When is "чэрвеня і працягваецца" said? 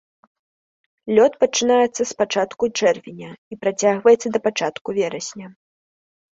2.79-4.27